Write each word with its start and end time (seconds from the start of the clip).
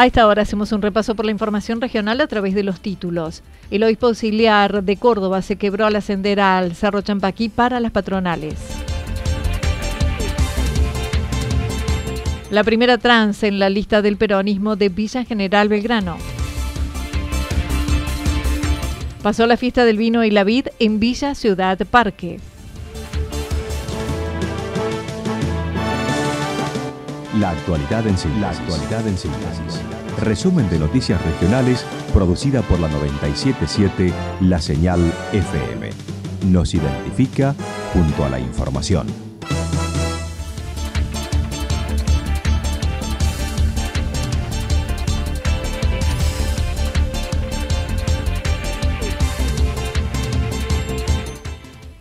A 0.00 0.06
esta 0.06 0.26
hora 0.26 0.40
hacemos 0.40 0.72
un 0.72 0.80
repaso 0.80 1.14
por 1.14 1.26
la 1.26 1.30
información 1.30 1.78
regional 1.78 2.22
a 2.22 2.26
través 2.26 2.54
de 2.54 2.62
los 2.62 2.80
títulos. 2.80 3.42
El 3.70 3.84
obispo 3.84 4.06
auxiliar 4.06 4.82
de 4.82 4.96
Córdoba 4.96 5.42
se 5.42 5.56
quebró 5.56 5.84
al 5.84 5.94
ascender 5.94 6.40
al 6.40 6.74
Cerro 6.74 7.02
Champaquí 7.02 7.50
para 7.50 7.80
las 7.80 7.92
patronales. 7.92 8.56
La 12.50 12.64
primera 12.64 12.96
trans 12.96 13.42
en 13.42 13.58
la 13.58 13.68
lista 13.68 14.00
del 14.00 14.16
peronismo 14.16 14.74
de 14.74 14.88
Villa 14.88 15.26
General 15.26 15.68
Belgrano. 15.68 16.16
Pasó 19.22 19.46
la 19.46 19.58
fiesta 19.58 19.84
del 19.84 19.98
vino 19.98 20.24
y 20.24 20.30
la 20.30 20.44
vid 20.44 20.68
en 20.78 20.98
Villa 20.98 21.34
Ciudad 21.34 21.78
Parque. 21.90 22.40
La 27.38 27.50
actualidad 27.50 28.04
en 28.08 28.18
síntesis. 28.18 28.40
La 28.40 28.50
actualidad 28.50 29.06
en 29.06 29.16
síntesis. 29.16 29.80
Resumen 30.20 30.68
de 30.68 30.80
noticias 30.80 31.22
regionales 31.24 31.86
producida 32.12 32.60
por 32.62 32.80
la 32.80 32.88
977 32.88 34.12
La 34.40 34.60
Señal 34.60 35.00
FM. 35.32 35.90
Nos 36.46 36.74
identifica 36.74 37.54
junto 37.92 38.24
a 38.24 38.30
la 38.30 38.40
información. 38.40 39.06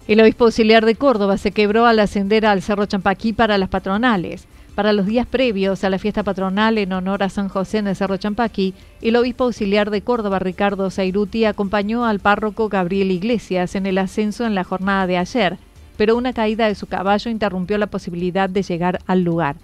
El 0.08 0.20
obispo 0.22 0.46
auxiliar 0.46 0.88
de 0.88 0.96
Córdoba 0.96 1.38
se 1.38 1.52
quebró 1.52 1.86
al 1.86 2.00
ascender 2.00 2.48
al 2.48 2.64
Cerro 2.64 2.88
Champaquí 2.88 3.32
para 3.32 3.60
las 3.60 3.70
patronales. 3.70 4.48
Para 4.76 4.94
los 4.94 5.06
días 5.06 5.28
previos 5.28 5.84
a 5.84 5.90
la 5.90 6.00
fiesta 6.00 6.24
patronal 6.24 6.78
en 6.78 6.94
honor 6.94 7.24
a 7.24 7.30
San 7.30 7.50
José 7.50 7.80
en 7.80 7.88
el 7.88 7.96
Cerro 7.96 8.18
Champaquí, 8.18 8.74
el 9.02 9.16
obispo 9.18 9.44
auxiliar 9.44 9.90
de 9.90 10.02
Córdoba, 10.02 10.40
Ricardo 10.40 10.90
Zairuti, 10.90 11.46
acompañó 11.46 12.06
al 12.06 12.20
párroco 12.20 12.70
Gabriel 12.70 13.12
Iglesias 13.12 13.76
en 13.76 13.86
el 13.86 13.98
ascenso 13.98 14.46
en 14.46 14.56
la 14.56 14.64
jornada 14.64 15.06
de 15.06 15.18
ayer, 15.18 15.58
pero 15.98 16.16
una 16.16 16.32
caída 16.32 16.68
de 16.68 16.76
su 16.76 16.88
caballo 16.88 17.30
interrumpió 17.30 17.78
la 17.78 17.88
posibilidad 17.88 18.50
de 18.50 18.64
llegar 18.64 19.00
al 19.06 19.24
lugar. 19.24 19.58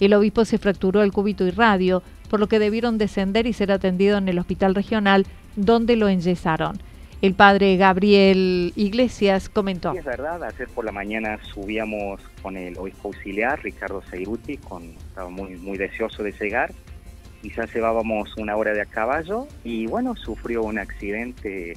El 0.00 0.14
obispo 0.14 0.44
se 0.46 0.58
fracturó 0.58 1.02
el 1.02 1.12
cúbito 1.12 1.46
y 1.46 1.50
radio, 1.50 2.02
por 2.30 2.40
lo 2.40 2.48
que 2.48 2.58
debieron 2.58 2.96
descender 2.96 3.46
y 3.46 3.52
ser 3.52 3.70
atendido 3.72 4.16
en 4.16 4.26
el 4.28 4.38
hospital 4.38 4.74
regional, 4.74 5.26
donde 5.54 5.96
lo 5.96 6.08
enyesaron. 6.08 6.80
El 7.22 7.34
padre 7.34 7.76
Gabriel 7.76 8.72
Iglesias 8.74 9.48
comentó. 9.48 9.92
es 9.92 10.04
verdad, 10.04 10.42
ayer 10.42 10.66
por 10.66 10.84
la 10.84 10.90
mañana 10.90 11.38
subíamos 11.54 12.20
con 12.42 12.56
el 12.56 12.76
obispo 12.76 13.10
auxiliar, 13.10 13.62
Ricardo 13.62 14.02
Seiruti, 14.10 14.56
con, 14.56 14.82
estaba 14.82 15.30
muy, 15.30 15.54
muy 15.54 15.78
deseoso 15.78 16.24
de 16.24 16.32
llegar. 16.32 16.72
y 17.40 17.54
ya 17.54 17.64
llevábamos 17.66 18.36
una 18.38 18.56
hora 18.56 18.72
de 18.72 18.80
a 18.80 18.86
caballo 18.86 19.46
y 19.62 19.86
bueno, 19.86 20.16
sufrió 20.16 20.64
un 20.64 20.80
accidente, 20.80 21.76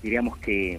diríamos 0.00 0.38
que 0.38 0.78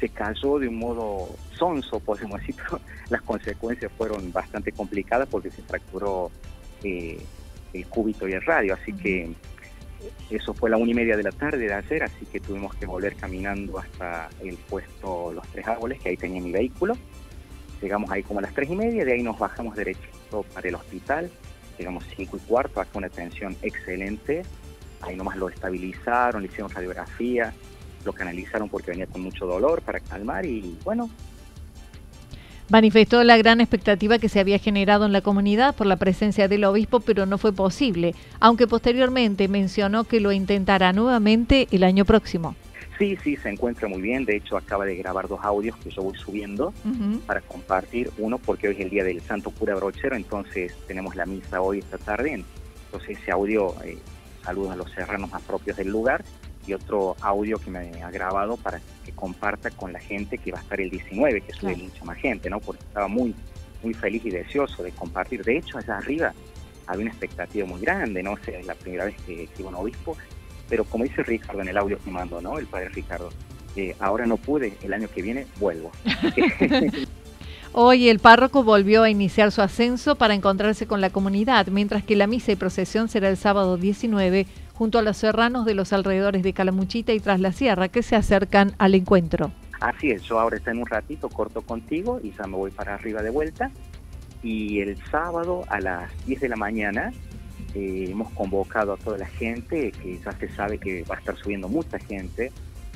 se 0.00 0.08
cayó 0.08 0.58
de 0.58 0.68
un 0.68 0.78
modo 0.78 1.28
sonso, 1.52 2.00
podemos 2.00 2.40
decir, 2.40 2.54
pero 2.70 2.80
las 3.10 3.20
consecuencias 3.20 3.92
fueron 3.98 4.32
bastante 4.32 4.72
complicadas 4.72 5.28
porque 5.28 5.50
se 5.50 5.60
fracturó 5.62 6.30
eh, 6.82 7.20
el 7.74 7.86
cúbito 7.88 8.26
y 8.26 8.32
el 8.32 8.42
radio, 8.42 8.72
así 8.72 8.94
que 8.94 9.34
eso 10.30 10.54
fue 10.54 10.70
la 10.70 10.76
una 10.76 10.90
y 10.90 10.94
media 10.94 11.16
de 11.16 11.22
la 11.22 11.32
tarde 11.32 11.58
de 11.58 11.72
ayer, 11.72 12.02
así 12.02 12.26
que 12.26 12.40
tuvimos 12.40 12.74
que 12.76 12.86
volver 12.86 13.16
caminando 13.16 13.78
hasta 13.78 14.28
el 14.42 14.56
puesto 14.56 15.32
Los 15.32 15.46
Tres 15.48 15.66
Árboles, 15.66 16.00
que 16.00 16.10
ahí 16.10 16.16
tenía 16.16 16.40
mi 16.40 16.52
vehículo. 16.52 16.96
Llegamos 17.80 18.10
ahí 18.10 18.22
como 18.22 18.40
a 18.40 18.42
las 18.42 18.54
tres 18.54 18.70
y 18.70 18.76
media, 18.76 19.04
de 19.04 19.12
ahí 19.12 19.22
nos 19.22 19.38
bajamos 19.38 19.76
derechito 19.76 20.42
para 20.54 20.68
el 20.68 20.74
hospital. 20.74 21.30
Llegamos 21.78 22.04
cinco 22.16 22.36
y 22.36 22.40
cuarto, 22.40 22.80
acá 22.80 22.90
una 22.98 23.06
atención 23.06 23.56
excelente. 23.62 24.42
Ahí 25.00 25.14
nomás 25.14 25.36
lo 25.36 25.48
estabilizaron, 25.48 26.42
le 26.42 26.48
hicieron 26.48 26.70
radiografía, 26.70 27.54
lo 28.04 28.12
canalizaron 28.12 28.68
porque 28.68 28.90
venía 28.90 29.06
con 29.06 29.20
mucho 29.20 29.46
dolor 29.46 29.82
para 29.82 30.00
calmar 30.00 30.44
y 30.44 30.76
bueno, 30.84 31.08
Manifestó 32.70 33.24
la 33.24 33.38
gran 33.38 33.62
expectativa 33.62 34.18
que 34.18 34.28
se 34.28 34.40
había 34.40 34.58
generado 34.58 35.06
en 35.06 35.12
la 35.12 35.22
comunidad 35.22 35.74
por 35.74 35.86
la 35.86 35.96
presencia 35.96 36.48
del 36.48 36.64
obispo, 36.64 37.00
pero 37.00 37.24
no 37.24 37.38
fue 37.38 37.50
posible, 37.50 38.14
aunque 38.40 38.66
posteriormente 38.66 39.48
mencionó 39.48 40.04
que 40.04 40.20
lo 40.20 40.32
intentará 40.32 40.92
nuevamente 40.92 41.66
el 41.70 41.82
año 41.82 42.04
próximo. 42.04 42.56
Sí, 42.98 43.16
sí, 43.24 43.36
se 43.36 43.48
encuentra 43.48 43.88
muy 43.88 44.02
bien. 44.02 44.26
De 44.26 44.36
hecho, 44.36 44.56
acaba 44.58 44.84
de 44.84 44.96
grabar 44.96 45.28
dos 45.28 45.40
audios 45.42 45.76
que 45.78 45.88
yo 45.88 46.02
voy 46.02 46.18
subiendo 46.18 46.74
para 47.26 47.40
compartir. 47.40 48.10
Uno, 48.18 48.36
porque 48.36 48.68
hoy 48.68 48.74
es 48.74 48.80
el 48.80 48.90
día 48.90 49.04
del 49.04 49.22
Santo 49.22 49.50
Cura 49.50 49.74
Brochero, 49.74 50.16
entonces 50.16 50.74
tenemos 50.86 51.16
la 51.16 51.24
misa 51.24 51.62
hoy 51.62 51.78
esta 51.78 51.96
tarde. 51.96 52.44
Entonces, 52.86 53.18
ese 53.18 53.30
audio, 53.30 53.74
eh, 53.82 53.96
saludos 54.42 54.72
a 54.72 54.76
los 54.76 54.90
serranos 54.90 55.30
más 55.30 55.40
propios 55.42 55.76
del 55.78 55.88
lugar 55.88 56.22
y 56.68 56.74
otro 56.74 57.16
audio 57.20 57.58
que 57.58 57.70
me 57.70 58.02
ha 58.02 58.10
grabado 58.10 58.56
para 58.56 58.80
que 59.04 59.12
comparta 59.12 59.70
con 59.70 59.92
la 59.92 60.00
gente 60.00 60.38
que 60.38 60.52
va 60.52 60.58
a 60.58 60.62
estar 60.62 60.80
el 60.80 60.90
19, 60.90 61.40
que 61.40 61.52
sube 61.52 61.76
mucha 61.76 62.04
más 62.04 62.18
gente, 62.18 62.50
¿no? 62.50 62.60
Porque 62.60 62.84
estaba 62.84 63.08
muy, 63.08 63.34
muy 63.82 63.94
feliz 63.94 64.24
y 64.26 64.30
deseoso 64.30 64.82
de 64.82 64.92
compartir. 64.92 65.42
De 65.44 65.56
hecho, 65.56 65.78
allá 65.78 65.96
arriba 65.96 66.34
había 66.86 67.02
una 67.02 67.10
expectativa 67.10 67.66
muy 67.66 67.80
grande, 67.80 68.22
¿no? 68.22 68.32
O 68.32 68.38
sea, 68.38 68.58
es 68.58 68.66
la 68.66 68.74
primera 68.74 69.06
vez 69.06 69.16
que, 69.26 69.48
que 69.56 69.62
un 69.62 69.74
obispo, 69.74 70.16
pero 70.68 70.84
como 70.84 71.04
dice 71.04 71.22
Ricardo 71.22 71.62
en 71.62 71.68
el 71.68 71.78
audio 71.78 71.98
que 71.98 72.10
mando, 72.10 72.40
¿no? 72.40 72.58
El 72.58 72.66
padre 72.66 72.90
Ricardo, 72.90 73.30
eh, 73.76 73.96
ahora 73.98 74.26
no 74.26 74.36
pude, 74.36 74.74
el 74.82 74.92
año 74.92 75.08
que 75.08 75.22
viene 75.22 75.46
vuelvo. 75.58 75.90
Hoy 77.72 78.08
el 78.08 78.18
párroco 78.18 78.64
volvió 78.64 79.02
a 79.02 79.10
iniciar 79.10 79.52
su 79.52 79.60
ascenso 79.60 80.16
para 80.16 80.34
encontrarse 80.34 80.86
con 80.86 81.00
la 81.00 81.10
comunidad, 81.10 81.66
mientras 81.68 82.02
que 82.02 82.16
la 82.16 82.26
misa 82.26 82.50
y 82.50 82.56
procesión 82.56 83.08
será 83.08 83.28
el 83.28 83.36
sábado 83.36 83.76
19 83.76 84.46
junto 84.78 85.00
a 85.00 85.02
los 85.02 85.16
serranos 85.16 85.64
de 85.64 85.74
los 85.74 85.92
alrededores 85.92 86.44
de 86.44 86.52
Calamuchita 86.52 87.12
y 87.12 87.18
Tras 87.18 87.40
la 87.40 87.50
Sierra 87.50 87.88
que 87.88 88.04
se 88.04 88.14
acercan 88.14 88.76
al 88.78 88.94
encuentro. 88.94 89.50
Así 89.80 90.12
es, 90.12 90.22
yo 90.22 90.38
ahora 90.38 90.56
estoy 90.56 90.74
en 90.74 90.78
un 90.78 90.86
ratito, 90.86 91.28
corto 91.28 91.62
contigo 91.62 92.20
y 92.22 92.30
ya 92.30 92.46
me 92.46 92.56
voy 92.56 92.70
para 92.70 92.94
arriba 92.94 93.20
de 93.20 93.30
vuelta. 93.30 93.72
Y 94.40 94.78
el 94.78 94.96
sábado 95.10 95.64
a 95.68 95.80
las 95.80 96.10
10 96.26 96.42
de 96.42 96.48
la 96.48 96.54
mañana 96.54 97.12
eh, 97.74 98.06
hemos 98.08 98.30
convocado 98.30 98.92
a 98.92 98.96
toda 98.96 99.18
la 99.18 99.26
gente, 99.26 99.90
que 99.90 100.20
ya 100.24 100.30
se 100.30 100.48
sabe 100.50 100.78
que 100.78 101.02
va 101.02 101.16
a 101.16 101.18
estar 101.18 101.36
subiendo 101.36 101.68
mucha 101.68 101.98
gente, 101.98 102.52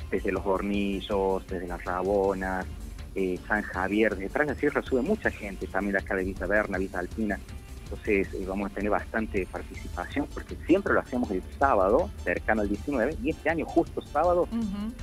desde 0.09 0.31
los 0.31 0.45
hornillos, 0.45 1.45
desde 1.47 1.67
las 1.67 1.83
rabonas, 1.83 2.65
eh, 3.13 3.37
San 3.45 3.61
Javier, 3.61 4.15
detrás 4.15 4.47
de 4.47 4.53
la 4.53 4.59
sierra 4.59 4.81
sube 4.83 5.01
mucha 5.01 5.29
gente, 5.29 5.67
también 5.67 5.97
acá 5.97 6.15
de 6.15 6.23
Vista 6.23 6.47
Berna, 6.47 6.77
Vista 6.77 6.99
Alpina. 6.99 7.37
Entonces 7.93 8.33
eh, 8.33 8.45
vamos 8.47 8.71
a 8.71 8.73
tener 8.73 8.89
bastante 8.89 9.47
participación 9.51 10.27
porque 10.33 10.55
siempre 10.65 10.93
lo 10.93 10.99
hacemos 10.99 11.29
el 11.29 11.43
sábado, 11.59 12.09
cercano 12.23 12.61
al 12.61 12.69
19, 12.69 13.17
y 13.21 13.29
este 13.29 13.51
año 13.51 13.65
justo 13.65 14.01
sábado, 14.01 14.47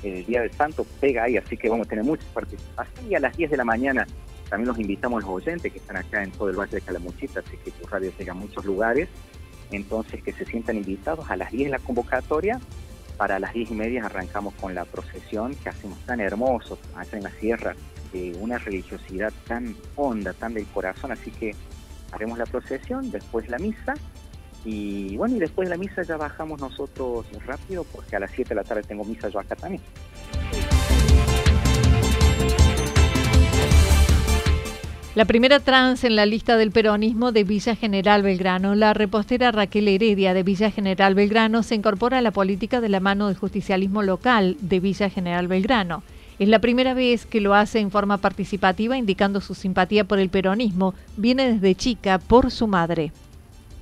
el 0.03 0.27
Día 0.27 0.41
del 0.41 0.51
Santo, 0.51 0.85
pega 1.01 1.25
ahí, 1.25 1.37
así 1.37 1.57
que 1.57 1.69
vamos 1.69 1.87
a 1.87 1.91
tener 1.91 2.05
mucha 2.05 2.25
participación. 2.35 3.09
Y 3.09 3.15
a 3.15 3.21
las 3.21 3.37
10 3.37 3.53
de 3.53 3.57
la 3.57 3.65
mañana 3.65 4.07
también 4.49 4.69
los 4.69 4.79
invitamos 4.81 5.23
a 5.23 5.27
los 5.27 5.37
oyentes 5.37 5.73
que 5.73 5.79
están 5.79 5.99
acá 5.99 6.25
en 6.25 6.33
todo 6.33 6.51
el 6.51 6.57
Valle 6.57 6.77
de 6.77 6.81
Calamuchita, 6.81 7.41
así 7.41 7.57
que 7.65 7.71
tu 7.71 7.87
radio 7.87 8.11
llega 8.19 8.33
a 8.33 8.35
muchos 8.35 8.65
lugares. 8.65 9.09
Entonces 9.71 10.21
que 10.25 10.33
se 10.33 10.45
sientan 10.45 10.77
invitados 10.77 11.31
a 11.31 11.37
las 11.37 11.53
10 11.53 11.67
de 11.67 11.71
la 11.71 11.79
convocatoria. 11.79 12.61
Para 13.17 13.39
las 13.39 13.53
10 13.53 13.71
y 13.71 13.75
media 13.75 14.05
arrancamos 14.05 14.55
con 14.55 14.75
la 14.75 14.85
procesión 14.85 15.55
que 15.55 15.69
hacemos 15.69 15.99
tan 16.07 16.21
hermoso 16.21 16.77
acá 16.97 17.17
en 17.17 17.23
la 17.23 17.31
sierra, 17.31 17.77
de 18.13 18.37
una 18.41 18.59
religiosidad 18.59 19.33
tan 19.47 19.77
honda, 19.95 20.33
tan 20.33 20.55
del 20.55 20.67
corazón, 20.67 21.13
así 21.13 21.31
que 21.31 21.55
haremos 22.13 22.39
la 22.39 22.47
procesión, 22.47 23.11
después 23.11 23.49
la 23.49 23.59
misa 23.59 23.95
y 24.65 25.17
bueno, 25.17 25.37
y 25.37 25.39
después 25.39 25.69
de 25.69 25.77
la 25.77 25.79
misa 25.79 26.03
ya 26.03 26.17
bajamos 26.17 26.61
nosotros 26.61 27.27
rápido 27.47 27.85
porque 27.85 28.17
a 28.17 28.21
las 28.21 28.31
7 28.31 28.51
de 28.51 28.55
la 28.55 28.65
tarde 28.65 28.83
tengo 28.83 29.05
misa 29.05 29.29
yo 29.29 29.41
acá 29.41 29.57
también. 29.57 29.83
La 35.17 35.25
primera 35.25 35.59
trans 35.59 36.05
en 36.05 36.15
la 36.15 36.25
lista 36.25 36.57
del 36.57 36.71
peronismo 36.71 37.33
de 37.33 37.43
Villa 37.43 37.75
General 37.75 38.23
Belgrano, 38.23 38.77
la 38.77 38.95
repostera 38.95 39.51
Raquel 39.51 39.89
Heredia 39.89 40.35
de 40.35 40.45
Villa 40.45 40.71
General 40.71 41.17
Belgrano, 41.17 41.65
se 41.65 41.75
incorpora 41.75 42.19
a 42.19 42.23
la 42.23 42.31
política 42.31 42.81
de 42.81 42.89
la 42.91 43.01
mano 43.01 43.27
del 43.27 43.37
justicialismo 43.37 44.03
local 44.03 44.57
de 44.61 44.79
Villa 44.79 45.11
General 45.11 45.49
Belgrano. 45.49 46.05
Es 46.41 46.49
la 46.49 46.59
primera 46.59 46.95
vez 46.95 47.27
que 47.27 47.39
lo 47.39 47.53
hace 47.53 47.81
en 47.81 47.91
forma 47.91 48.17
participativa, 48.17 48.97
indicando 48.97 49.43
su 49.43 49.55
simpatía 49.55 50.05
por 50.05 50.19
el 50.19 50.31
peronismo. 50.31 50.95
Viene 51.19 51.53
desde 51.53 51.75
chica 51.75 52.19
por 52.19 52.51
su 52.51 52.67
madre. 52.67 53.13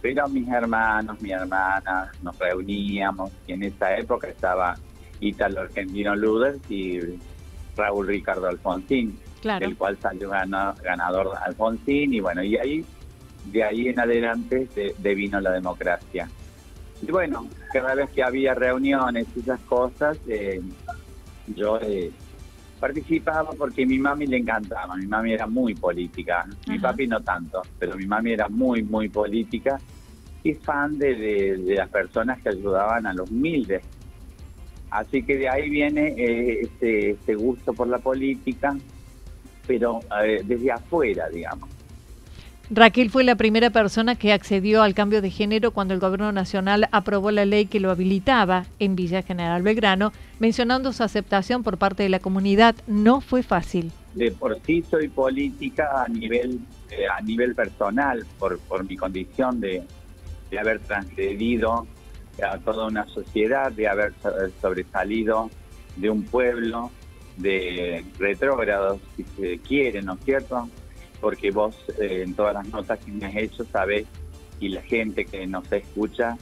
Pero 0.02 0.26
mis 0.26 0.48
hermanos, 0.48 1.22
mi 1.22 1.30
hermana, 1.30 2.10
nos 2.20 2.36
reuníamos 2.36 3.30
y 3.46 3.52
en 3.52 3.62
esa 3.62 3.96
época 3.96 4.26
estaba 4.26 4.74
Italo 5.20 5.60
Argentino 5.60 6.16
Luders 6.16 6.58
y 6.68 6.98
Raúl 7.76 8.08
Ricardo 8.08 8.48
Alfonsín, 8.48 9.16
el 9.60 9.76
cual 9.76 9.96
salió 10.02 10.30
ganador 10.30 11.30
Alfonsín 11.40 12.12
y 12.12 12.18
bueno, 12.18 12.42
y 12.42 12.56
ahí 12.56 12.84
de 13.52 13.62
ahí 13.62 13.86
en 13.86 14.00
adelante 14.00 14.66
se 14.74 15.14
vino 15.14 15.40
la 15.40 15.52
democracia. 15.52 16.28
Y 17.02 17.12
bueno, 17.12 17.46
cada 17.72 17.94
vez 17.94 18.10
que 18.10 18.24
había 18.24 18.54
reuniones 18.54 19.28
y 19.36 19.40
esas 19.40 19.60
cosas, 19.60 20.18
eh, 20.26 20.60
yo 21.54 21.78
eh, 21.80 22.10
participaba 22.78 23.50
porque 23.52 23.84
mi 23.84 23.98
mami 23.98 24.26
le 24.26 24.38
encantaba, 24.38 24.96
mi 24.96 25.06
mami 25.06 25.32
era 25.32 25.46
muy 25.46 25.74
política, 25.74 26.46
mi 26.66 26.78
papi 26.78 27.06
no 27.06 27.20
tanto, 27.20 27.62
pero 27.78 27.96
mi 27.96 28.06
mami 28.06 28.32
era 28.32 28.48
muy, 28.48 28.82
muy 28.82 29.08
política 29.08 29.78
y 30.42 30.54
fan 30.54 30.98
de, 30.98 31.58
las 31.76 31.88
personas 31.88 32.40
que 32.40 32.50
ayudaban 32.50 33.06
a 33.06 33.12
los 33.12 33.30
humildes. 33.30 33.82
Así 34.90 35.22
que 35.22 35.36
de 35.36 35.48
ahí 35.48 35.68
viene 35.68 36.14
eh, 36.16 36.60
este, 36.62 37.10
este, 37.10 37.34
gusto 37.34 37.74
por 37.74 37.88
la 37.88 37.98
política, 37.98 38.76
pero 39.66 40.00
eh, 40.24 40.40
desde 40.44 40.72
afuera, 40.72 41.28
digamos. 41.28 41.68
Raquel 42.70 43.08
fue 43.08 43.24
la 43.24 43.34
primera 43.34 43.70
persona 43.70 44.14
que 44.14 44.32
accedió 44.32 44.82
al 44.82 44.94
cambio 44.94 45.22
de 45.22 45.30
género 45.30 45.70
cuando 45.70 45.94
el 45.94 46.00
Gobierno 46.00 46.32
Nacional 46.32 46.86
aprobó 46.92 47.30
la 47.30 47.46
ley 47.46 47.64
que 47.64 47.80
lo 47.80 47.90
habilitaba 47.90 48.66
en 48.78 48.94
Villa 48.94 49.22
General 49.22 49.62
Belgrano, 49.62 50.12
mencionando 50.38 50.92
su 50.92 51.02
aceptación 51.02 51.62
por 51.62 51.78
parte 51.78 52.02
de 52.02 52.10
la 52.10 52.18
comunidad. 52.18 52.74
No 52.86 53.22
fue 53.22 53.42
fácil. 53.42 53.90
De 54.14 54.32
por 54.32 54.60
sí 54.66 54.84
soy 54.90 55.08
política 55.08 56.04
a 56.04 56.08
nivel, 56.08 56.60
eh, 56.90 57.06
a 57.10 57.22
nivel 57.22 57.54
personal, 57.54 58.26
por, 58.38 58.58
por 58.58 58.86
mi 58.86 58.98
condición 58.98 59.60
de, 59.60 59.82
de 60.50 60.58
haber 60.58 60.80
transgredido 60.80 61.86
a 62.42 62.58
toda 62.58 62.86
una 62.86 63.06
sociedad, 63.06 63.72
de 63.72 63.88
haber 63.88 64.12
sobresalido 64.60 65.48
de 65.96 66.10
un 66.10 66.22
pueblo 66.22 66.90
de 67.38 68.04
retrógrados, 68.18 69.00
si 69.16 69.24
se 69.40 69.58
quiere, 69.58 70.02
¿no 70.02 70.14
es 70.14 70.20
cierto? 70.24 70.68
Porque 71.20 71.50
vos 71.50 71.76
eh, 72.00 72.24
en 72.26 72.34
todas 72.34 72.54
las 72.54 72.68
notas 72.68 72.98
que 72.98 73.10
me 73.10 73.26
has 73.26 73.36
hecho 73.36 73.64
sabés 73.64 74.06
y 74.60 74.68
la 74.68 74.82
gente 74.82 75.24
que 75.24 75.46
nos 75.46 75.70
escucha 75.72 76.36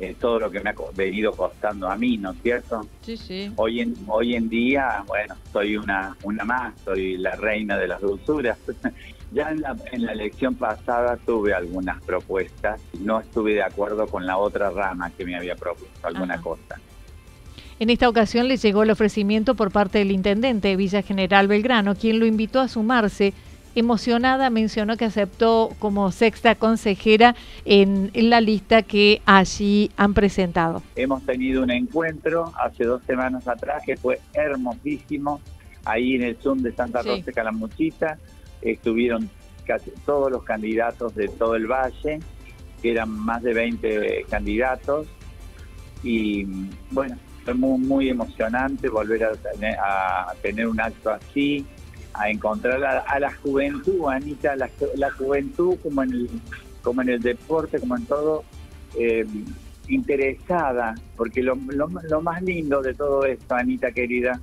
eh, 0.00 0.16
todo 0.18 0.40
lo 0.40 0.50
que 0.50 0.60
me 0.60 0.70
ha 0.70 0.74
venido 0.96 1.30
costando 1.32 1.88
a 1.88 1.96
mí, 1.96 2.16
¿no 2.16 2.32
es 2.32 2.42
cierto? 2.42 2.84
Sí, 3.02 3.16
sí. 3.16 3.52
Hoy 3.56 3.80
en, 3.80 3.94
hoy 4.08 4.34
en 4.34 4.48
día, 4.48 5.04
bueno, 5.06 5.36
soy 5.52 5.76
una, 5.76 6.16
una 6.24 6.44
más, 6.44 6.74
soy 6.84 7.16
la 7.16 7.36
reina 7.36 7.78
de 7.78 7.86
las 7.86 8.00
dulzuras. 8.00 8.58
ya 9.32 9.50
en 9.50 9.60
la, 9.60 9.76
en 9.92 10.04
la 10.04 10.12
elección 10.12 10.56
pasada 10.56 11.16
tuve 11.24 11.54
algunas 11.54 12.02
propuestas, 12.02 12.80
no 12.98 13.20
estuve 13.20 13.54
de 13.54 13.62
acuerdo 13.62 14.08
con 14.08 14.26
la 14.26 14.36
otra 14.36 14.70
rama 14.70 15.10
que 15.16 15.24
me 15.24 15.36
había 15.36 15.54
propuesto 15.54 16.06
alguna 16.06 16.40
cosa. 16.40 16.80
En 17.78 17.90
esta 17.90 18.08
ocasión 18.08 18.48
le 18.48 18.56
llegó 18.56 18.82
el 18.82 18.90
ofrecimiento 18.90 19.54
por 19.54 19.70
parte 19.70 19.98
del 19.98 20.10
intendente 20.10 20.68
de 20.68 20.76
Villa 20.76 21.02
General 21.02 21.46
Belgrano, 21.46 21.94
quien 21.94 22.18
lo 22.18 22.26
invitó 22.26 22.60
a 22.60 22.68
sumarse 22.68 23.32
emocionada 23.74 24.50
mencionó 24.50 24.96
que 24.96 25.04
aceptó 25.04 25.70
como 25.78 26.10
sexta 26.12 26.54
consejera 26.54 27.34
en, 27.64 28.10
la 28.14 28.40
lista 28.40 28.82
que 28.82 29.20
allí 29.26 29.90
han 29.96 30.14
presentado. 30.14 30.82
Hemos 30.96 31.24
tenido 31.24 31.62
un 31.62 31.70
encuentro 31.70 32.52
hace 32.58 32.84
dos 32.84 33.02
semanas 33.04 33.46
atrás 33.48 33.82
que 33.84 33.96
fue 33.96 34.20
hermosísimo, 34.32 35.40
ahí 35.84 36.14
en 36.14 36.22
el 36.22 36.36
Zoom 36.36 36.58
de 36.58 36.72
Santa 36.72 37.02
Rosa 37.02 37.24
de 37.24 37.32
Calamuchita, 37.32 38.18
estuvieron 38.62 39.28
casi 39.66 39.90
todos 40.06 40.30
los 40.30 40.44
candidatos 40.44 41.14
de 41.14 41.28
todo 41.28 41.56
el 41.56 41.66
valle, 41.66 42.20
que 42.80 42.90
eran 42.90 43.10
más 43.10 43.42
de 43.42 43.54
20 43.54 44.26
candidatos, 44.30 45.06
y 46.02 46.44
bueno, 46.90 47.16
fue 47.44 47.54
muy, 47.54 47.78
muy 47.78 48.08
emocionante 48.08 48.88
volver 48.88 49.24
a 49.24 50.34
tener 50.42 50.66
un 50.66 50.80
acto 50.80 51.10
así, 51.10 51.66
a 52.14 52.30
encontrar 52.30 52.82
a, 52.84 53.18
la 53.18 53.32
juventud, 53.34 54.08
Anita, 54.08 54.56
la, 54.56 54.70
la, 54.96 55.10
juventud 55.10 55.76
como 55.82 56.02
en 56.02 56.12
el, 56.12 56.30
como 56.82 57.02
en 57.02 57.08
el 57.10 57.20
deporte, 57.20 57.80
como 57.80 57.96
en 57.96 58.06
todo, 58.06 58.44
eh, 58.98 59.26
interesada, 59.88 60.94
porque 61.16 61.42
lo, 61.42 61.56
lo, 61.56 62.22
más 62.22 62.42
lindo 62.42 62.80
de 62.82 62.94
todo 62.94 63.24
esto, 63.24 63.54
Anita 63.54 63.90
querida, 63.92 64.40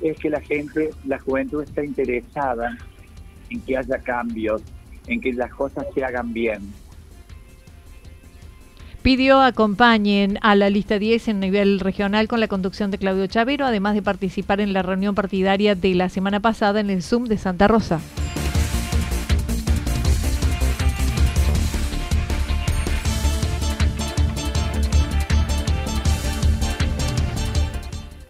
es 0.00 0.18
que 0.18 0.30
la 0.30 0.40
gente, 0.40 0.90
la 1.06 1.18
juventud 1.18 1.62
está 1.62 1.84
interesada 1.84 2.76
en 3.48 3.60
que 3.60 3.76
haya 3.76 3.98
cambios, 3.98 4.62
en 5.06 5.20
que 5.20 5.32
las 5.32 5.52
cosas 5.52 5.86
se 5.94 6.04
hagan 6.04 6.32
bien 6.32 6.60
pidió 9.02 9.40
acompañen 9.42 10.38
a 10.42 10.54
la 10.54 10.70
lista 10.70 10.98
10 10.98 11.28
en 11.28 11.40
nivel 11.40 11.80
regional 11.80 12.28
con 12.28 12.38
la 12.38 12.46
conducción 12.46 12.92
de 12.92 12.98
Claudio 12.98 13.26
Chavero, 13.26 13.66
además 13.66 13.94
de 13.94 14.02
participar 14.02 14.60
en 14.60 14.72
la 14.72 14.82
reunión 14.82 15.16
partidaria 15.16 15.74
de 15.74 15.94
la 15.94 16.08
semana 16.08 16.38
pasada 16.40 16.80
en 16.80 16.88
el 16.88 17.02
Zoom 17.02 17.24
de 17.24 17.36
Santa 17.36 17.66
Rosa. 17.66 18.00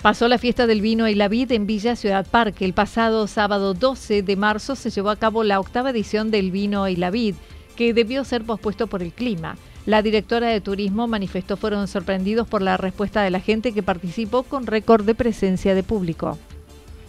Pasó 0.01 0.27
la 0.27 0.39
fiesta 0.39 0.67
del 0.67 0.81
vino 0.81 1.07
y 1.07 1.15
la 1.15 1.29
vid 1.29 1.53
en 1.53 1.67
Villa 1.67 1.95
Ciudad 1.95 2.27
Parque. 2.29 2.65
El 2.65 2.73
pasado 2.73 3.29
sábado 3.29 3.75
12 3.75 4.23
de 4.23 4.37
marzo 4.37 4.75
se 4.75 4.91
llevó 4.91 5.11
a 5.11 5.17
cabo 5.17 5.45
la 5.45 5.61
octava 5.61 5.91
edición 5.91 6.33
del 6.33 6.51
vino 6.51 6.89
y 6.89 6.97
la 6.97 7.11
vid, 7.11 7.37
que 7.77 7.95
debió 7.95 8.25
ser 8.25 8.43
pospuesto 8.43 8.89
por 8.89 9.03
el 9.03 9.13
clima. 9.13 9.57
La 9.85 10.01
directora 10.01 10.49
de 10.49 10.61
turismo 10.61 11.09
manifestó 11.09 11.57
fueron 11.57 11.89
sorprendidos 11.89 12.47
por 12.47 12.63
la 12.63 12.77
respuesta 12.77 13.23
de 13.23 13.31
la 13.31 13.41
gente 13.41 13.73
que 13.73 13.83
participó 13.83 14.45
con 14.45 14.67
récord 14.67 15.05
de 15.05 15.17
presencia 15.17 15.75
de 15.75 15.83
público. 15.83 16.39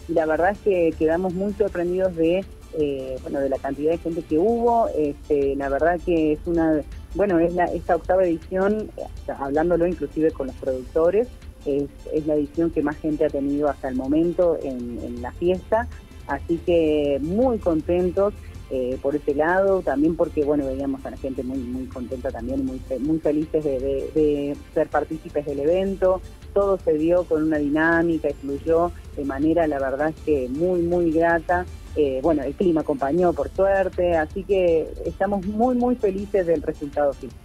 La 0.08 0.26
verdad 0.26 0.50
es 0.50 0.58
que 0.58 0.92
quedamos 0.98 1.34
muy 1.34 1.52
sorprendidos 1.52 2.16
de 2.16 2.44
eh, 2.76 3.16
bueno 3.22 3.38
de 3.38 3.48
la 3.48 3.58
cantidad 3.58 3.92
de 3.92 3.98
gente 3.98 4.22
que 4.22 4.38
hubo. 4.38 4.88
Este, 4.96 5.54
la 5.54 5.68
verdad 5.68 6.00
que 6.04 6.32
es 6.32 6.40
una 6.46 6.82
bueno 7.14 7.38
es 7.38 7.54
la, 7.54 7.66
esta 7.66 7.94
octava 7.94 8.24
edición, 8.24 8.90
hablándolo 9.38 9.86
inclusive 9.86 10.32
con 10.32 10.48
los 10.48 10.56
productores, 10.56 11.28
es, 11.64 11.88
la 12.26 12.34
edición 12.34 12.70
que 12.70 12.82
más 12.82 12.96
gente 12.96 13.24
ha 13.24 13.30
tenido 13.30 13.68
hasta 13.68 13.88
el 13.88 13.94
momento 13.94 14.58
en 14.62 15.22
la 15.22 15.30
fiesta. 15.30 15.86
Así 16.26 16.58
que 16.64 17.18
muy 17.22 17.58
contentos. 17.58 18.34
Eh, 18.70 18.98
por 19.02 19.14
ese 19.14 19.34
lado, 19.34 19.82
también 19.82 20.16
porque 20.16 20.42
bueno 20.42 20.66
veíamos 20.66 21.04
a 21.04 21.10
la 21.10 21.18
gente 21.18 21.42
muy 21.42 21.58
muy 21.58 21.84
contenta 21.84 22.30
también, 22.30 22.64
muy 22.64 22.80
muy 23.00 23.18
felices 23.18 23.62
de, 23.62 24.56
ser 24.72 24.88
partícipes 24.88 25.44
del 25.44 25.60
evento. 25.60 26.22
todo 26.54 26.78
se 26.78 26.94
dio 26.94 27.24
con 27.24 27.42
una 27.42 27.58
dinámica, 27.58 28.28
fluyó 28.40 28.90
de 29.16 29.24
manera, 29.24 29.66
la 29.66 29.78
verdad 29.78 30.08
es 30.08 30.16
que 30.24 30.48
muy, 30.48 30.80
muy 30.80 31.10
grata. 31.10 31.66
Eh, 31.96 32.20
bueno, 32.22 32.42
el 32.42 32.54
clima 32.54 32.80
acompañó 32.80 33.32
por 33.32 33.50
suerte, 33.50 34.16
así 34.16 34.42
que 34.42 34.88
estamos 35.04 35.46
muy, 35.46 35.76
muy 35.76 35.94
felices 35.94 36.46
del 36.46 36.62
resultado 36.62 37.12
final. 37.12 37.36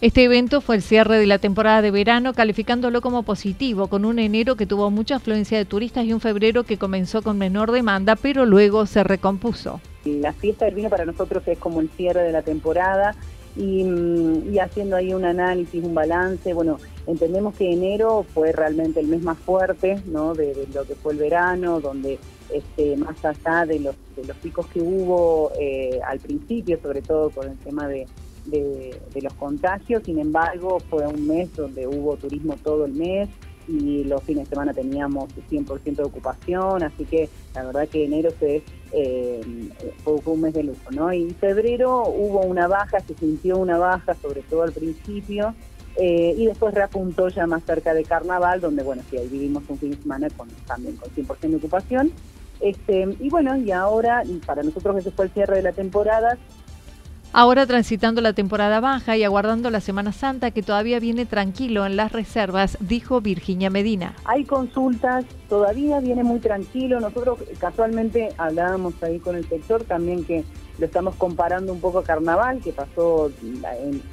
Este 0.00 0.22
evento 0.22 0.60
fue 0.60 0.76
el 0.76 0.82
cierre 0.82 1.18
de 1.18 1.26
la 1.26 1.40
temporada 1.40 1.82
de 1.82 1.90
verano, 1.90 2.32
calificándolo 2.32 3.00
como 3.00 3.24
positivo, 3.24 3.88
con 3.88 4.04
un 4.04 4.20
enero 4.20 4.54
que 4.54 4.64
tuvo 4.64 4.92
mucha 4.92 5.16
afluencia 5.16 5.58
de 5.58 5.64
turistas 5.64 6.04
y 6.04 6.12
un 6.12 6.20
febrero 6.20 6.62
que 6.62 6.78
comenzó 6.78 7.20
con 7.20 7.36
menor 7.36 7.72
demanda, 7.72 8.14
pero 8.14 8.46
luego 8.46 8.86
se 8.86 9.02
recompuso. 9.02 9.80
La 10.20 10.32
fiesta 10.32 10.64
del 10.64 10.74
vino 10.74 10.90
para 10.90 11.04
nosotros 11.04 11.42
es 11.46 11.58
como 11.58 11.80
el 11.80 11.88
cierre 11.90 12.22
de 12.22 12.32
la 12.32 12.42
temporada 12.42 13.14
y, 13.56 13.84
mm, 13.84 14.58
haciendo 14.60 14.96
ahí 14.96 15.12
un 15.12 15.24
análisis, 15.24 15.82
un 15.82 15.94
balance, 15.94 16.52
bueno, 16.54 16.78
entendemos 17.06 17.54
que 17.54 17.72
enero 17.72 18.24
fue 18.34 18.52
realmente 18.52 19.00
el 19.00 19.08
mes 19.08 19.22
más 19.22 19.38
fuerte, 19.38 20.00
¿no? 20.06 20.34
De, 20.34 20.66
lo 20.72 20.84
que 20.84 20.94
fue 20.94 21.12
el 21.12 21.18
verano, 21.18 21.80
donde 21.80 22.18
este, 22.52 22.96
más 22.96 23.24
allá 23.24 23.66
de 23.66 23.80
los, 23.80 23.96
de 24.16 24.24
los 24.24 24.36
picos 24.36 24.66
que 24.66 24.80
hubo 24.80 25.52
eh, 25.58 26.00
al 26.06 26.18
principio, 26.20 26.78
sobre 26.80 27.02
todo 27.02 27.30
con 27.30 27.48
el 27.48 27.58
tema 27.58 27.88
de 27.88 28.06
de, 28.50 29.20
los 29.22 29.32
contagios, 29.34 30.02
sin 30.04 30.18
embargo 30.18 30.78
fue 30.88 31.06
un 31.06 31.26
mes 31.26 31.54
donde 31.54 31.86
hubo 31.86 32.16
turismo 32.16 32.56
todo 32.62 32.84
el 32.84 32.92
mes 32.92 33.28
y 33.68 34.04
los 34.04 34.22
fines 34.22 34.44
de 34.44 34.50
semana 34.50 34.72
teníamos 34.72 35.28
100% 35.50 35.96
de 35.96 36.02
ocupación, 36.02 36.82
así 36.82 37.04
que 37.04 37.28
la 37.54 37.64
verdad 37.64 37.88
que 37.88 38.04
enero 38.04 38.30
se, 38.40 38.62
eh, 38.92 39.40
fue, 40.02 40.14
un 40.24 40.40
mes 40.40 40.54
de 40.54 40.62
lujo, 40.62 40.90
¿no? 40.90 41.12
Y 41.12 41.30
febrero 41.34 42.04
hubo 42.08 42.40
una 42.40 42.66
baja, 42.66 43.00
se 43.00 43.14
sintió 43.14 43.58
una 43.58 43.78
baja, 43.78 44.14
sobre 44.14 44.42
todo 44.42 44.62
al 44.62 44.72
principio, 44.72 45.54
eh, 45.96 46.34
y 46.36 46.46
después 46.46 46.74
reapuntó 46.74 47.28
ya 47.28 47.46
más 47.46 47.64
cerca 47.64 47.92
de 47.92 48.04
carnaval, 48.04 48.60
donde, 48.60 48.82
bueno, 48.82 49.02
sí, 49.10 49.18
ahí 49.18 49.28
vivimos 49.28 49.64
un 49.68 49.78
fin 49.78 49.90
de 49.90 49.96
semana 49.98 50.28
con, 50.30 50.48
también 50.66 50.96
con 50.96 51.10
100% 51.10 51.38
de 51.50 51.56
ocupación. 51.56 52.12
Este, 52.60 53.16
y 53.20 53.28
bueno, 53.30 53.56
y 53.56 53.70
ahora, 53.70 54.22
para 54.46 54.62
nosotros 54.62 54.96
ese 54.96 55.10
fue 55.10 55.26
el 55.26 55.30
cierre 55.32 55.56
de 55.56 55.62
la 55.62 55.72
temporada, 55.72 56.38
Ahora 57.32 57.66
transitando 57.66 58.22
la 58.22 58.32
temporada 58.32 58.80
baja 58.80 59.16
y 59.16 59.22
aguardando 59.22 59.70
la 59.70 59.80
Semana 59.80 60.12
Santa 60.12 60.50
que 60.50 60.62
todavía 60.62 60.98
viene 60.98 61.26
tranquilo 61.26 61.84
en 61.84 61.94
las 61.94 62.10
reservas, 62.10 62.78
dijo 62.80 63.20
Virginia 63.20 63.68
Medina. 63.68 64.14
Hay 64.24 64.44
consultas, 64.44 65.26
todavía 65.48 66.00
viene 66.00 66.24
muy 66.24 66.40
tranquilo. 66.40 67.00
Nosotros 67.00 67.38
casualmente 67.58 68.30
hablábamos 68.38 68.94
ahí 69.02 69.18
con 69.18 69.36
el 69.36 69.46
sector 69.46 69.84
también 69.84 70.24
que 70.24 70.42
lo 70.78 70.86
estamos 70.86 71.16
comparando 71.16 71.72
un 71.72 71.80
poco 71.80 71.98
a 71.98 72.04
Carnaval, 72.04 72.60
que 72.60 72.72
pasó, 72.72 73.30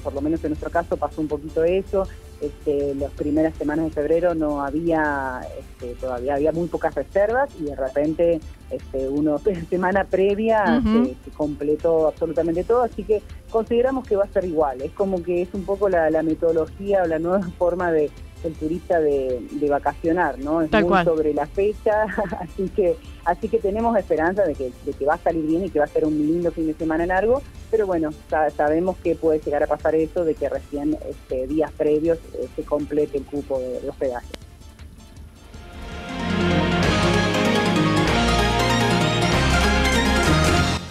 por 0.04 0.14
lo 0.14 0.22
menos 0.22 0.44
en 0.44 0.50
nuestro 0.52 0.70
caso 0.70 0.98
pasó 0.98 1.22
un 1.22 1.28
poquito 1.28 1.64
eso. 1.64 2.08
Este, 2.42 2.94
las 2.96 3.12
primeras 3.12 3.56
semanas 3.56 3.86
de 3.86 3.92
febrero 3.92 4.36
no 4.36 4.62
había, 4.62 5.42
este, 5.58 5.96
todavía 5.96 6.36
había 6.36 6.52
muy 6.52 6.68
pocas 6.68 6.94
reservas 6.94 7.50
y 7.60 7.64
de 7.64 7.76
repente 7.76 8.42
este, 8.70 9.08
uno 9.08 9.40
semana 9.70 10.04
previa 10.04 10.82
se, 10.84 11.32
completó 11.32 12.08
absolutamente 12.08 12.64
todo, 12.64 12.84
así 12.84 13.04
que 13.04 13.22
consideramos 13.50 14.06
que 14.06 14.16
va 14.16 14.26
a 14.26 14.28
ser 14.28 14.46
igual. 14.46 14.82
Es 14.82 14.92
como 14.92 15.24
que 15.24 15.44
es 15.44 15.54
un 15.54 15.64
poco 15.64 15.88
la, 15.88 16.10
la 16.10 16.24
metodología 16.24 17.04
o 17.04 17.08
la 17.08 17.20
nueva 17.20 17.42
forma 17.58 17.92
de 17.92 18.12
el 18.44 18.54
turista 18.54 19.00
de, 19.00 19.42
vacacionar, 19.70 20.38
¿no? 20.40 20.62
Es 20.62 20.72
muy 20.72 21.04
sobre 21.04 21.34
la 21.34 21.48
fecha, 21.48 22.04
así 22.40 22.70
que 22.70 22.96
así 23.26 23.50
que 23.50 23.58
tenemos 23.58 23.98
esperanza 23.98 24.44
de 24.44 24.54
que, 24.54 24.72
de 24.86 24.94
que 24.94 25.06
va 25.06 25.16
a 25.16 25.18
salir 25.18 25.46
bien 25.46 25.66
y 25.66 25.70
que 25.70 25.80
va 25.80 25.86
a 25.86 25.88
ser 25.88 26.06
un 26.06 26.16
lindo 26.16 26.52
fin 26.52 26.68
de 26.68 26.74
semana 26.74 27.06
largo, 27.06 27.42
pero 27.72 27.88
bueno, 27.88 28.12
sabemos 28.56 28.98
que 29.04 29.16
puede 29.16 29.40
llegar 29.40 29.64
a 29.64 29.68
pasar 29.68 29.96
eso 29.96 30.24
de 30.24 30.36
que 30.36 30.48
recién 30.48 30.98
este, 31.10 31.48
días 31.48 31.72
previos 31.72 32.20
eh, 32.34 32.48
se 32.56 32.64
complete 32.64 33.18
el 33.18 33.26
cupo 33.26 33.60
de 33.60 33.90
hospedaje. 33.90 34.28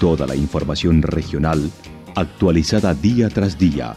Toda 0.01 0.27
la 0.27 0.35
información 0.35 1.03
regional 1.03 1.71
actualizada 2.15 2.95
día 2.95 3.29
tras 3.29 3.59
día. 3.59 3.97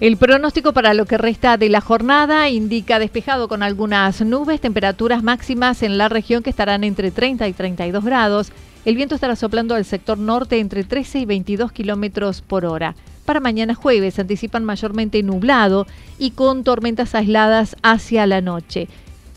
El 0.00 0.16
pronóstico 0.16 0.72
para 0.72 0.94
lo 0.94 1.04
que 1.04 1.18
resta 1.18 1.58
de 1.58 1.68
la 1.68 1.82
jornada 1.82 2.48
indica 2.48 2.98
despejado 2.98 3.48
con 3.48 3.62
algunas 3.62 4.22
nubes, 4.22 4.58
temperaturas 4.58 5.22
máximas 5.22 5.82
en 5.82 5.98
la 5.98 6.08
región 6.08 6.42
que 6.42 6.48
estarán 6.48 6.84
entre 6.84 7.10
30 7.10 7.46
y 7.46 7.52
32 7.52 8.02
grados. 8.02 8.50
El 8.86 8.96
viento 8.96 9.14
estará 9.14 9.36
soplando 9.36 9.74
al 9.74 9.84
sector 9.84 10.16
norte 10.16 10.58
entre 10.58 10.84
13 10.84 11.18
y 11.18 11.26
22 11.26 11.70
kilómetros 11.72 12.40
por 12.40 12.64
hora. 12.64 12.94
Para 13.26 13.40
mañana 13.40 13.74
jueves 13.74 14.18
anticipan 14.18 14.64
mayormente 14.64 15.22
nublado 15.22 15.86
y 16.18 16.30
con 16.30 16.64
tormentas 16.64 17.14
aisladas 17.14 17.76
hacia 17.82 18.26
la 18.26 18.40
noche. 18.40 18.88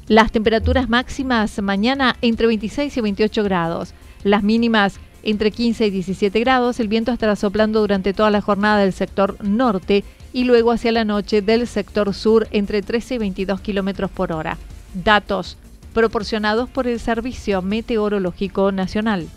Las 0.08 0.32
temperaturas 0.32 0.88
máximas 0.88 1.62
mañana 1.62 2.16
entre 2.22 2.48
26 2.48 2.96
y 2.96 3.02
28 3.02 3.44
grados. 3.44 3.94
Las 4.24 4.44
mínimas 4.44 5.02
entre 5.24 5.52
15 5.52 5.88
y 5.88 5.90
17 5.90 6.40
grados. 6.40 6.80
El 6.80 6.88
viento 6.88 7.12
estará 7.12 7.36
soplando 7.36 7.82
durante 7.82 8.14
toda 8.14 8.32
la 8.32 8.40
jornada 8.40 8.78
del 8.78 8.94
sector 8.94 9.44
norte 9.44 10.06
y 10.34 10.44
luego 10.44 10.72
hacia 10.72 10.92
la 10.92 11.06
noche 11.06 11.42
del 11.42 11.68
sector 11.68 12.14
sur 12.14 12.48
entre 12.52 12.82
13 12.82 13.16
y 13.16 13.18
22 13.20 13.62
kilómetros 13.62 14.12
por 14.12 14.32
hora. 14.34 14.58
Datos 14.94 15.58
proporcionados 15.94 16.68
por 16.70 16.88
el 16.88 17.00
Servicio 17.00 17.62
Meteorológico 17.62 18.72
Nacional. 18.72 19.28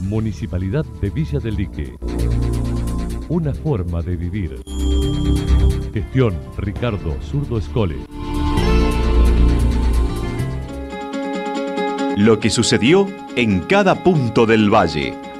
Municipalidad 0.00 0.84
de 1.00 1.10
Villa 1.10 1.38
del 1.38 1.56
Lique. 1.56 1.94
Una 3.28 3.52
forma 3.52 4.02
de 4.02 4.16
vivir. 4.16 4.62
Gestión 5.92 6.38
Ricardo 6.56 7.16
Zurdo 7.22 7.58
Escole. 7.58 7.96
Lo 12.16 12.40
que 12.40 12.48
sucedió 12.48 13.06
en 13.34 13.60
cada 13.60 14.02
punto 14.02 14.46
del 14.46 14.72
valle. 14.72 15.25